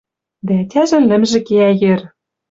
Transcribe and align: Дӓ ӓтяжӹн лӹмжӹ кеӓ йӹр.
Дӓ 0.47 0.55
ӓтяжӹн 0.63 1.03
лӹмжӹ 1.09 1.39
кеӓ 1.47 1.69
йӹр. 1.81 1.99